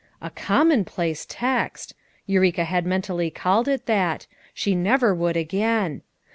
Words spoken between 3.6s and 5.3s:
it that— she never